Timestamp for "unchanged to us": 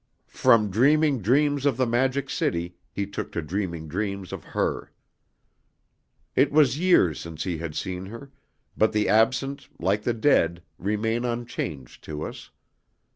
11.23-12.49